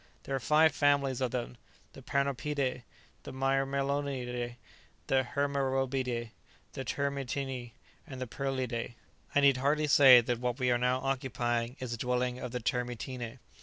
There 0.23 0.33
are 0.35 0.39
five 0.39 0.71
families 0.71 1.21
of 1.21 1.29
them; 1.29 1.57
the 1.93 2.01
Panorpide, 2.01 2.81
the 3.21 3.31
Myrmellonide, 3.31 4.55
the 5.05 5.27
Hemerobiide, 5.35 6.31
the 6.73 6.83
Termitine, 6.83 7.73
and 8.07 8.19
the 8.19 8.25
Perlide. 8.25 8.95
I 9.35 9.39
need 9.41 9.57
hardly 9.57 9.85
say 9.85 10.19
that 10.21 10.39
what 10.39 10.57
we 10.57 10.71
are 10.71 10.79
now 10.79 11.01
occupying 11.01 11.75
is 11.79 11.93
a 11.93 11.97
dwelling 11.97 12.39
of 12.39 12.49
the 12.51 12.59
Termitine." 12.59 13.37